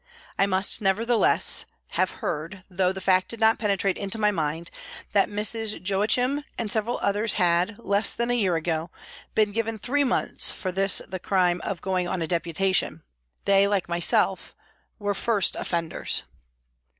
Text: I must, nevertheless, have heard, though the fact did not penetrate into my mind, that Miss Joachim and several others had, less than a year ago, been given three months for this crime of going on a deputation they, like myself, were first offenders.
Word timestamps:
I 0.39 0.47
must, 0.47 0.81
nevertheless, 0.81 1.63
have 1.89 2.09
heard, 2.25 2.63
though 2.71 2.91
the 2.91 2.99
fact 2.99 3.27
did 3.27 3.39
not 3.39 3.59
penetrate 3.59 3.97
into 3.99 4.17
my 4.17 4.31
mind, 4.31 4.71
that 5.11 5.29
Miss 5.29 5.53
Joachim 5.53 6.43
and 6.57 6.71
several 6.71 6.97
others 7.03 7.33
had, 7.33 7.77
less 7.77 8.15
than 8.15 8.31
a 8.31 8.33
year 8.33 8.55
ago, 8.55 8.89
been 9.35 9.51
given 9.51 9.77
three 9.77 10.03
months 10.03 10.51
for 10.51 10.71
this 10.71 11.03
crime 11.21 11.61
of 11.63 11.83
going 11.83 12.07
on 12.07 12.19
a 12.23 12.27
deputation 12.27 13.03
they, 13.45 13.67
like 13.67 13.87
myself, 13.87 14.55
were 14.97 15.13
first 15.13 15.55
offenders. 15.55 16.23